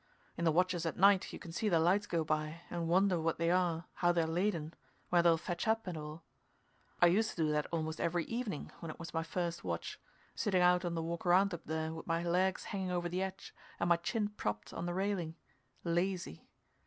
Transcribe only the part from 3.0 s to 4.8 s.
what they are, how they're laden,